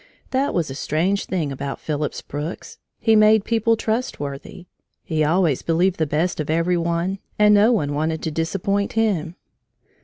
That 0.31 0.55
was 0.55 0.71
a 0.71 0.73
strange 0.73 1.25
thing 1.25 1.51
about 1.51 1.79
Phillips 1.79 2.23
Brooks 2.23 2.79
he 2.97 3.15
made 3.15 3.45
people 3.45 3.77
trust 3.77 4.19
worthy. 4.19 4.65
He 5.03 5.23
always 5.23 5.61
believed 5.61 5.97
the 5.99 6.07
best 6.07 6.39
of 6.39 6.49
every 6.49 6.75
one, 6.75 7.19
and 7.37 7.53
no 7.53 7.71
one 7.71 7.93
wanted 7.93 8.23
to 8.23 8.31
disappoint 8.31 8.93
him. 8.93 9.35